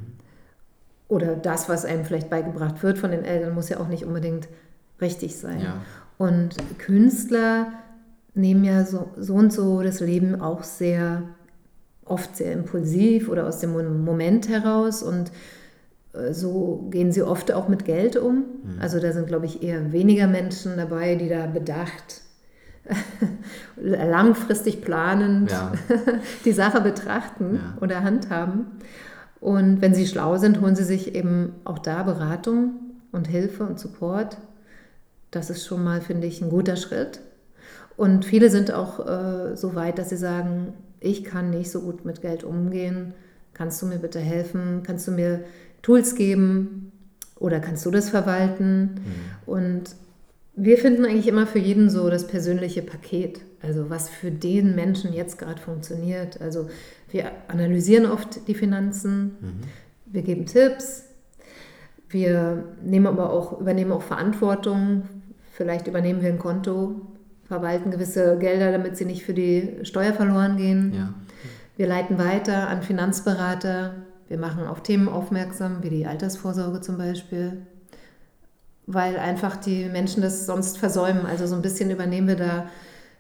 [1.08, 4.48] Oder das, was einem vielleicht beigebracht wird von den Eltern, muss ja auch nicht unbedingt
[5.02, 5.62] richtig sein.
[6.18, 7.74] Und Künstler
[8.36, 11.24] nehmen ja so, so und so das Leben auch sehr
[12.10, 15.32] oft sehr impulsiv oder aus dem Moment heraus und
[16.14, 18.36] äh, so gehen sie oft auch mit Geld um.
[18.36, 18.82] Mhm.
[18.82, 22.22] Also da sind, glaube ich, eher weniger Menschen dabei, die da bedacht
[23.76, 25.74] langfristig planend ja.
[26.46, 27.82] die Sache betrachten ja.
[27.82, 28.68] oder handhaben.
[29.40, 32.74] Und wenn sie schlau sind, holen sie sich eben auch da Beratung
[33.12, 34.38] und Hilfe und Support.
[35.32, 37.22] Das ist schon mal, finde ich, ein guter Schritt.
[37.96, 42.06] Und viele sind auch äh, so weit, dass sie sagen, ich kann nicht so gut
[42.06, 43.14] mit Geld umgehen.
[43.54, 44.84] Kannst du mir bitte helfen?
[44.84, 45.44] Kannst du mir
[45.82, 46.92] Tools geben?
[47.38, 48.82] Oder kannst du das verwalten?
[48.82, 49.00] Mhm.
[49.46, 49.84] Und
[50.56, 53.42] wir finden eigentlich immer für jeden so das persönliche Paket.
[53.62, 56.42] Also was für den Menschen jetzt gerade funktioniert.
[56.42, 56.70] Also
[57.12, 59.62] wir analysieren oft die Finanzen, mhm.
[60.06, 61.06] wir geben Tipps,
[62.10, 65.04] wir nehmen aber auch, übernehmen auch Verantwortung.
[65.54, 67.02] Vielleicht übernehmen wir ein Konto,
[67.50, 70.94] verwalten gewisse Gelder, damit sie nicht für die Steuer verloren gehen.
[70.94, 71.14] Ja.
[71.76, 73.96] Wir leiten weiter an Finanzberater.
[74.30, 77.66] Wir machen auf Themen aufmerksam, wie die Altersvorsorge zum Beispiel,
[78.86, 81.26] weil einfach die Menschen das sonst versäumen.
[81.26, 82.70] Also so ein bisschen übernehmen wir da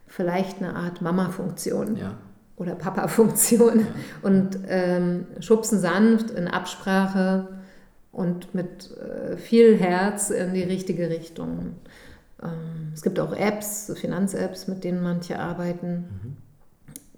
[0.05, 1.97] vielleicht eine Art Mama-Funktion.
[1.97, 2.15] Ja
[2.59, 3.85] oder Papa-Funktion ja.
[4.21, 7.47] und ähm, schubsen sanft in Absprache
[8.11, 11.75] und mit äh, viel Herz in die richtige Richtung.
[12.43, 16.05] Ähm, es gibt auch Apps, Finanz-Apps, mit denen manche arbeiten.
[16.23, 16.37] Mhm.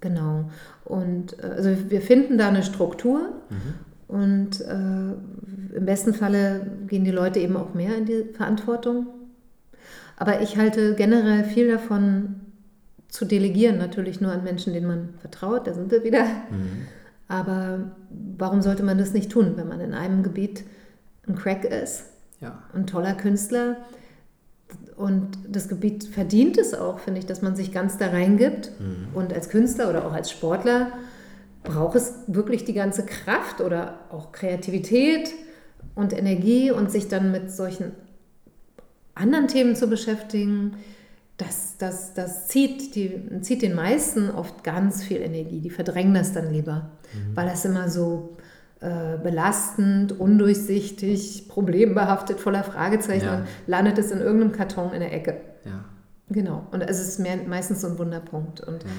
[0.00, 0.50] Genau.
[0.84, 4.14] Und äh, also wir finden da eine Struktur mhm.
[4.14, 9.06] und äh, im besten Falle gehen die Leute eben auch mehr in die Verantwortung.
[10.16, 12.36] Aber ich halte generell viel davon,
[13.12, 16.24] zu delegieren, natürlich nur an Menschen, denen man vertraut, da sind wir wieder.
[16.24, 16.86] Mhm.
[17.28, 20.64] Aber warum sollte man das nicht tun, wenn man in einem Gebiet
[21.28, 22.06] ein Crack ist,
[22.40, 22.62] ja.
[22.72, 23.76] ein toller Künstler
[24.96, 28.70] und das Gebiet verdient es auch, finde ich, dass man sich ganz da reingibt.
[28.78, 29.08] Mhm.
[29.14, 30.92] Und als Künstler oder auch als Sportler
[31.64, 35.32] braucht es wirklich die ganze Kraft oder auch Kreativität
[35.94, 37.92] und Energie und sich dann mit solchen
[39.14, 40.76] anderen Themen zu beschäftigen,
[41.36, 45.60] das, das, das zieht, die, zieht den meisten oft ganz viel Energie.
[45.60, 47.36] Die verdrängen das dann lieber, mhm.
[47.36, 48.36] weil das immer so
[48.82, 53.36] äh, belastend, undurchsichtig, problembehaftet, voller Fragezeichen ja.
[53.36, 55.36] und landet es in irgendeinem Karton in der Ecke.
[55.64, 55.84] Ja.
[56.28, 56.66] Genau.
[56.72, 58.60] Und es ist mehr, meistens so ein Wunderpunkt.
[58.60, 58.90] Und ja.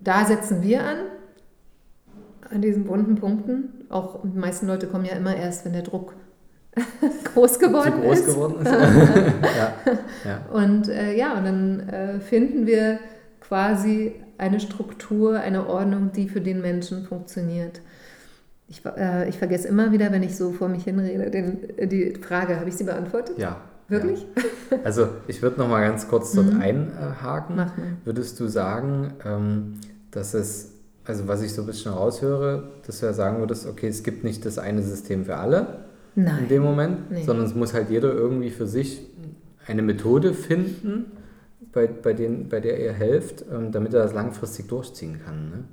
[0.00, 0.96] da setzen wir an,
[2.50, 3.84] an diesen wunden Punkten.
[3.90, 6.14] Auch die meisten Leute kommen ja immer erst, wenn der Druck
[7.34, 8.26] groß geworden groß ist.
[8.26, 8.72] Geworden ist.
[8.72, 9.74] ja,
[10.24, 10.46] ja.
[10.50, 13.00] Und äh, ja, und dann äh, finden wir
[13.40, 17.80] quasi eine Struktur, eine Ordnung, die für den Menschen funktioniert.
[18.68, 22.14] Ich, äh, ich vergesse immer wieder, wenn ich so vor mich hinrede, den, äh, die
[22.14, 23.38] Frage, habe ich sie beantwortet?
[23.38, 23.60] Ja.
[23.88, 24.26] Wirklich?
[24.70, 24.78] Ja.
[24.82, 26.60] Also ich würde noch mal ganz kurz dort mhm.
[26.60, 27.70] einhaken.
[28.04, 29.74] Würdest du sagen, ähm,
[30.10, 30.72] dass es,
[31.04, 34.24] also was ich so ein bisschen raushöre, dass du ja sagen würdest, okay, es gibt
[34.24, 35.84] nicht das eine System für alle,
[36.16, 36.44] Nein.
[36.44, 37.22] in dem Moment, nee.
[37.22, 39.08] sondern es muss halt jeder irgendwie für sich
[39.68, 41.12] eine Methode finden,
[41.72, 45.50] bei, bei, den, bei der ihr helft, ähm, damit er das langfristig durchziehen kann.
[45.50, 45.64] Ne?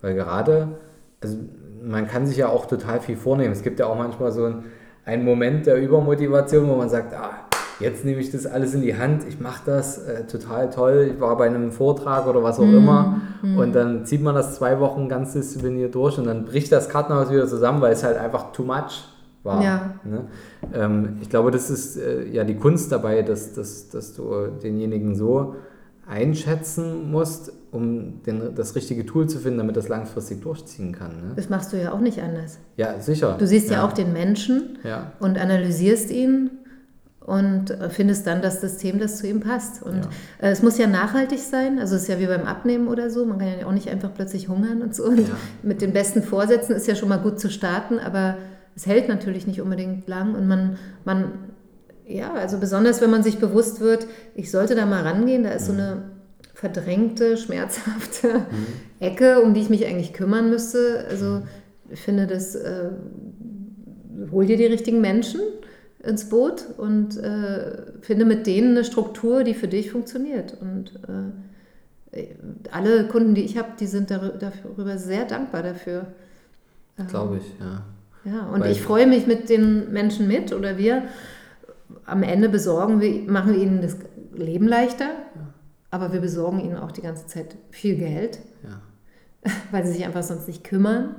[0.00, 0.78] Weil gerade,
[1.20, 1.36] also
[1.82, 3.52] man kann sich ja auch total viel vornehmen.
[3.52, 4.64] Es gibt ja auch manchmal so einen,
[5.04, 7.48] einen Moment der Übermotivation, wo man sagt, ah,
[7.80, 11.20] jetzt nehme ich das alles in die Hand, ich mache das, äh, total toll, ich
[11.20, 13.58] war bei einem Vortrag oder was auch mm, immer mm.
[13.58, 17.30] und dann zieht man das zwei Wochen ganz diszipliniert durch und dann bricht das Kartenhaus
[17.30, 19.08] wieder zusammen, weil es halt einfach too much
[19.44, 19.62] war.
[19.62, 19.94] Ja.
[20.04, 20.24] Ne?
[20.74, 25.14] Ähm, ich glaube, das ist äh, ja die Kunst dabei, dass, dass, dass du denjenigen
[25.14, 25.54] so
[26.08, 31.10] einschätzen musst, um den, das richtige Tool zu finden, damit das langfristig durchziehen kann.
[31.10, 31.32] Ne?
[31.36, 32.58] Das machst du ja auch nicht anders.
[32.76, 33.36] Ja, sicher.
[33.38, 35.12] Du siehst ja, ja auch den Menschen ja.
[35.20, 36.50] und analysierst ihn
[37.20, 39.82] und findest dann das System, das zu ihm passt.
[39.82, 40.04] Und
[40.40, 40.48] ja.
[40.48, 43.26] Äh, es muss ja nachhaltig sein, also es ist ja wie beim Abnehmen oder so,
[43.26, 45.04] man kann ja auch nicht einfach plötzlich hungern und so.
[45.04, 45.26] Und
[45.62, 48.38] mit den besten Vorsätzen ist ja schon mal gut zu starten, aber
[48.74, 51.32] es hält natürlich nicht unbedingt lang und man, man,
[52.06, 55.66] ja, also besonders wenn man sich bewusst wird, ich sollte da mal rangehen, da ist
[55.66, 55.80] so mhm.
[55.80, 56.02] eine
[56.58, 58.66] verdrängte, schmerzhafte mhm.
[58.98, 61.06] Ecke, um die ich mich eigentlich kümmern müsste.
[61.08, 61.42] Also mhm.
[61.88, 62.90] ich finde, das äh,
[64.32, 65.40] hol dir die richtigen Menschen
[66.02, 70.56] ins Boot und äh, finde mit denen eine Struktur, die für dich funktioniert.
[70.60, 70.98] Und
[72.12, 72.26] äh,
[72.72, 76.08] alle Kunden, die ich habe, die sind darüber sehr dankbar dafür.
[77.08, 77.84] Glaube ich, ja.
[78.24, 81.04] Ja, und Weil ich freue mich mit den Menschen mit oder wir.
[82.04, 83.96] Am Ende besorgen wir, machen wir ihnen das
[84.34, 85.10] Leben leichter.
[85.90, 89.52] Aber wir besorgen ihnen auch die ganze Zeit viel Geld, ja.
[89.70, 91.14] weil sie sich einfach sonst nicht kümmern.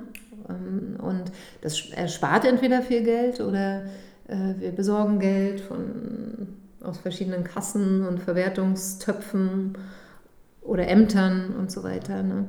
[0.48, 3.84] Ähm, und das erspart entweder viel Geld oder
[4.28, 6.48] äh, wir besorgen Geld von,
[6.82, 9.78] aus verschiedenen Kassen und Verwertungstöpfen
[10.62, 12.22] oder Ämtern und so weiter.
[12.24, 12.46] Ne?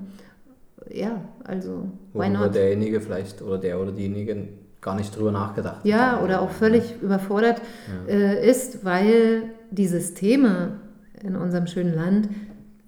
[0.88, 2.54] ja, also why Worüber not?
[2.54, 4.48] derjenige vielleicht oder der oder diejenige
[4.80, 6.96] gar nicht drüber nachgedacht Ja, oder auch völlig ja.
[7.02, 7.60] überfordert
[8.08, 8.14] ja.
[8.14, 10.80] Äh, ist, weil die Systeme
[11.22, 12.28] in unserem schönen Land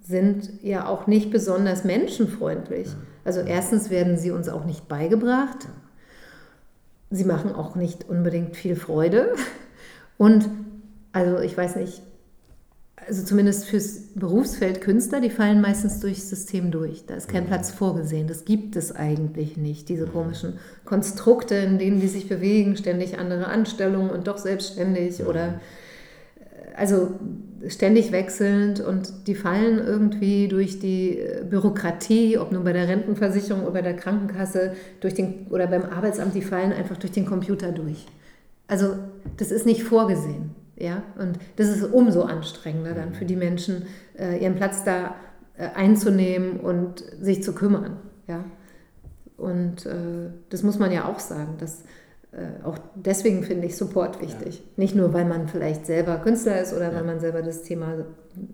[0.01, 2.87] sind ja auch nicht besonders menschenfreundlich.
[3.25, 5.67] Also erstens werden sie uns auch nicht beigebracht.
[7.09, 9.33] Sie machen auch nicht unbedingt viel Freude.
[10.17, 10.49] Und
[11.13, 12.01] also ich weiß nicht,
[13.07, 17.05] also zumindest fürs Berufsfeld Künstler, die fallen meistens durchs System durch.
[17.05, 18.27] Da ist kein Platz vorgesehen.
[18.27, 19.89] Das gibt es eigentlich nicht.
[19.89, 20.53] Diese komischen
[20.85, 25.59] Konstrukte, in denen die sich bewegen, ständig andere Anstellungen und doch selbstständig oder
[26.75, 27.11] also
[27.67, 33.63] ständig wechselnd und die fallen irgendwie durch die äh, Bürokratie, ob nun bei der Rentenversicherung
[33.63, 37.71] oder bei der Krankenkasse durch den, oder beim Arbeitsamt, die fallen einfach durch den Computer
[37.71, 38.05] durch.
[38.67, 38.95] Also
[39.37, 40.51] das ist nicht vorgesehen.
[40.77, 41.03] Ja?
[41.17, 43.83] Und das ist umso anstrengender dann für die Menschen,
[44.17, 45.15] äh, ihren Platz da
[45.57, 47.97] äh, einzunehmen und sich zu kümmern.
[48.27, 48.43] Ja?
[49.37, 49.87] Und
[50.49, 51.83] das muss man ja auch sagen, dass
[52.63, 54.57] auch deswegen finde ich Support wichtig.
[54.57, 54.63] Ja.
[54.77, 56.95] Nicht nur, weil man vielleicht selber Künstler ist oder ja.
[56.95, 58.05] weil man selber das Thema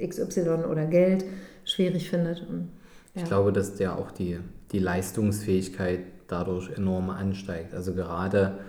[0.06, 1.24] XY oder Geld
[1.64, 2.42] schwierig findet.
[2.42, 2.70] Und,
[3.16, 3.22] ja.
[3.22, 4.40] Ich glaube, dass der auch die,
[4.72, 7.74] die Leistungsfähigkeit dadurch enorm ansteigt.
[7.74, 8.60] Also gerade,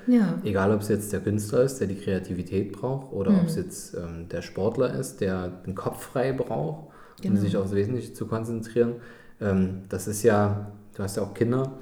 [0.44, 3.40] egal ob es jetzt der Künstler ist, der die Kreativität braucht, oder mhm.
[3.40, 7.40] ob es jetzt ähm, der Sportler ist, der den Kopf frei braucht, um genau.
[7.40, 8.94] sich aufs Wesentliche zu konzentrieren.
[9.40, 11.72] Ähm, das ist ja, du hast ja auch Kinder,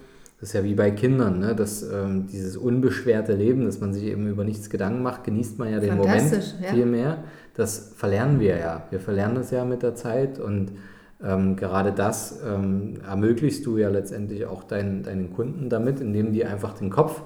[0.40, 1.56] das ist ja wie bei Kindern, ne?
[1.56, 5.70] dass ähm, dieses unbeschwerte Leben, dass man sich eben über nichts Gedanken macht, genießt man
[5.72, 6.70] ja den Moment ja.
[6.72, 7.24] viel mehr.
[7.54, 8.84] Das verlernen wir ja.
[8.90, 10.72] Wir verlernen das ja mit der Zeit und
[11.20, 16.44] ähm, gerade das ähm, ermöglichst du ja letztendlich auch deinen, deinen Kunden damit, indem die
[16.44, 17.22] einfach den Kopf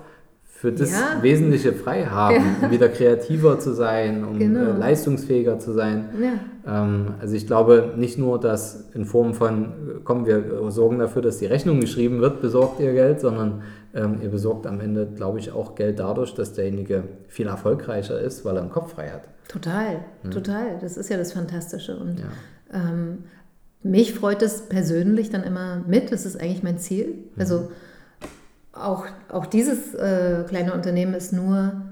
[0.63, 1.21] für das ja.
[1.21, 2.43] Wesentliche frei haben, ja.
[2.63, 4.61] um wieder kreativer zu sein, um genau.
[4.61, 6.11] äh, leistungsfähiger zu sein.
[6.23, 6.85] Ja.
[6.85, 9.73] Ähm, also ich glaube nicht nur, dass in Form von,
[10.05, 14.29] komm, wir sorgen dafür, dass die Rechnung geschrieben wird, besorgt ihr Geld, sondern ähm, ihr
[14.29, 18.63] besorgt am Ende, glaube ich, auch Geld dadurch, dass derjenige viel erfolgreicher ist, weil er
[18.63, 19.23] einen Kopf frei hat.
[19.49, 20.79] Total, total.
[20.81, 21.97] Das ist ja das Fantastische.
[21.97, 22.23] Und
[22.73, 23.25] ähm,
[23.83, 27.15] mich freut es persönlich dann immer mit, das ist eigentlich mein Ziel.
[27.37, 27.69] Also mhm
[28.73, 31.83] auch, auch dieses äh, kleine Unternehmen ist nur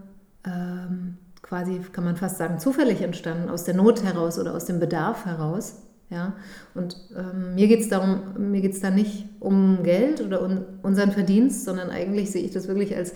[0.46, 4.80] ähm, quasi, kann man fast sagen, zufällig entstanden, aus der Not heraus oder aus dem
[4.80, 5.76] Bedarf heraus.
[6.10, 6.34] Ja?
[6.74, 10.64] Und ähm, mir geht es darum, mir geht es da nicht um Geld oder um
[10.82, 13.12] unseren Verdienst, sondern eigentlich sehe ich das wirklich als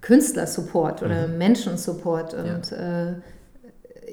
[0.00, 1.38] Künstlersupport oder mhm.
[1.38, 2.34] Menschensupport.
[2.34, 3.08] Und ja.
[3.10, 3.14] äh,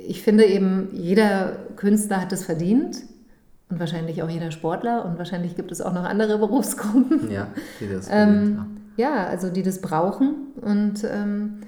[0.06, 3.04] ich finde eben, jeder Künstler hat es verdient,
[3.70, 7.30] und wahrscheinlich auch jeder Sportler und wahrscheinlich gibt es auch noch andere Berufsgruppen.
[7.32, 7.48] Ja,
[7.80, 11.62] die das ähm, ja, also die das brauchen und ähm,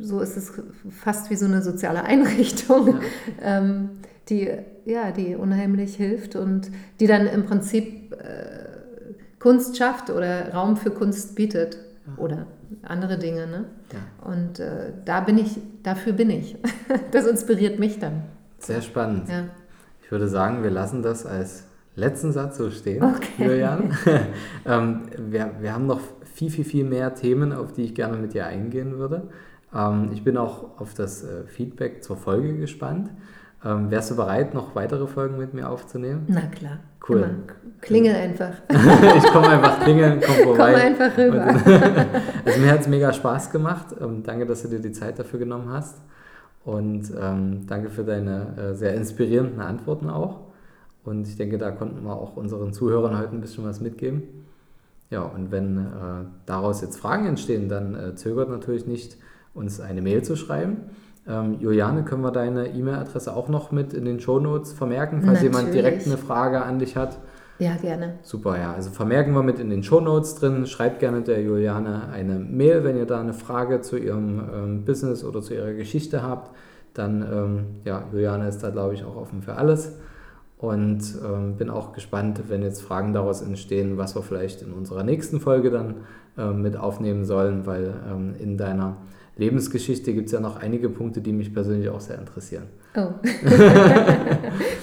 [0.00, 0.52] so ist es
[0.90, 3.00] fast wie so eine soziale Einrichtung, ja.
[3.42, 3.90] ähm,
[4.28, 4.50] die,
[4.84, 8.70] ja, die unheimlich hilft und die dann im Prinzip äh,
[9.38, 12.22] Kunst schafft oder Raum für Kunst bietet ja.
[12.22, 12.46] oder
[12.82, 13.46] andere Dinge.
[13.46, 13.64] Ne?
[13.92, 14.30] Ja.
[14.30, 16.56] Und äh, da bin ich, dafür bin ich.
[17.10, 18.22] das inspiriert mich dann.
[18.58, 19.28] Sehr spannend.
[19.28, 19.44] Ja.
[20.10, 23.44] Ich würde sagen, wir lassen das als letzten Satz so stehen, okay.
[23.44, 23.96] Julian.
[24.66, 26.00] ähm, wir, wir haben noch
[26.34, 29.28] viel, viel, viel mehr Themen, auf die ich gerne mit dir eingehen würde.
[29.72, 33.10] Ähm, ich bin auch auf das äh, Feedback zur Folge gespannt.
[33.64, 36.24] Ähm, wärst du bereit, noch weitere Folgen mit mir aufzunehmen?
[36.26, 36.80] Na klar.
[37.08, 37.18] Cool.
[37.18, 37.28] Immer.
[37.80, 38.54] Klingel einfach.
[39.16, 40.72] ich komme einfach klingeln, komm vorbei.
[40.72, 41.46] Komm einfach rüber.
[42.44, 43.94] also mir hat es mega Spaß gemacht.
[44.00, 45.98] Ähm, danke, dass du dir die Zeit dafür genommen hast.
[46.64, 50.40] Und ähm, danke für deine äh, sehr inspirierenden Antworten auch.
[51.04, 54.22] Und ich denke, da konnten wir auch unseren Zuhörern heute ein bisschen was mitgeben.
[55.08, 55.80] Ja, und wenn äh,
[56.46, 59.16] daraus jetzt Fragen entstehen, dann äh, zögert natürlich nicht,
[59.54, 60.76] uns eine Mail zu schreiben.
[61.26, 65.42] Ähm, Juliane, können wir deine E-Mail-Adresse auch noch mit in den Show Notes vermerken, falls
[65.42, 65.56] natürlich.
[65.56, 67.18] jemand direkt eine Frage an dich hat?
[67.60, 68.14] Ja, gerne.
[68.22, 68.72] Super, ja.
[68.72, 70.66] Also vermerken wir mit in den Show Notes drin.
[70.66, 75.22] Schreibt gerne der Juliane eine Mail, wenn ihr da eine Frage zu ihrem ähm, Business
[75.22, 76.56] oder zu ihrer Geschichte habt.
[76.94, 79.94] Dann, ähm, ja, Juliane ist da, glaube ich, auch offen für alles.
[80.56, 85.04] Und ähm, bin auch gespannt, wenn jetzt Fragen daraus entstehen, was wir vielleicht in unserer
[85.04, 85.96] nächsten Folge dann
[86.38, 88.96] ähm, mit aufnehmen sollen, weil ähm, in deiner
[89.36, 92.64] Lebensgeschichte gibt es ja noch einige Punkte, die mich persönlich auch sehr interessieren.
[92.96, 93.08] Oh.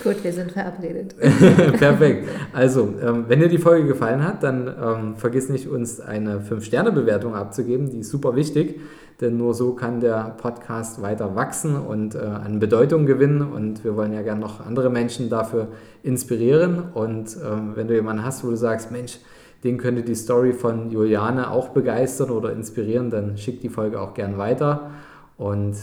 [0.07, 1.15] Gut, wir sind verabredet.
[1.79, 2.29] Perfekt.
[2.53, 7.35] Also, ähm, wenn dir die Folge gefallen hat, dann ähm, vergiss nicht, uns eine 5-Sterne-Bewertung
[7.35, 7.89] abzugeben.
[7.89, 8.79] Die ist super wichtig,
[9.19, 13.41] denn nur so kann der Podcast weiter wachsen und äh, an Bedeutung gewinnen.
[13.41, 15.67] Und wir wollen ja gerne noch andere Menschen dafür
[16.03, 16.83] inspirieren.
[16.93, 19.19] Und ähm, wenn du jemanden hast, wo du sagst, Mensch,
[19.65, 24.13] den könnte die Story von Juliane auch begeistern oder inspirieren, dann schick die Folge auch
[24.13, 24.91] gern weiter.
[25.37, 25.75] Und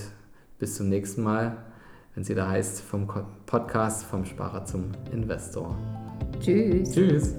[0.59, 1.59] bis zum nächsten Mal,
[2.15, 3.09] wenn sie da heißt, vom
[3.45, 5.77] Podcast vom Sparer zum Investor.
[6.41, 6.93] Tschüss.
[6.93, 7.35] Tschüss.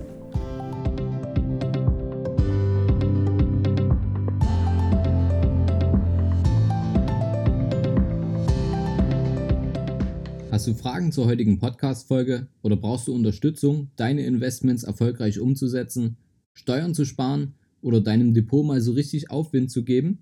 [10.52, 16.18] Hast du Fragen zur heutigen Podcast-Folge oder brauchst du Unterstützung, deine Investments erfolgreich umzusetzen,
[16.54, 20.20] Steuern zu sparen oder deinem Depot mal so richtig Aufwind zu geben?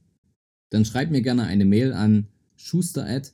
[0.69, 3.33] Dann schreib mir gerne eine Mail an schuster at